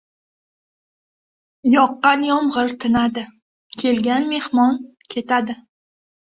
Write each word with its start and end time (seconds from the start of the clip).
•Yoqqan 1.73 2.23
yomg‘ir 2.27 2.73
tinadi, 2.85 3.25
kelgan 3.85 4.27
mehmon 4.33 4.81
ketadi. 5.15 5.59